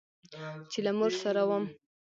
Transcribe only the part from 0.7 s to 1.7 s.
چې له مور سره وم.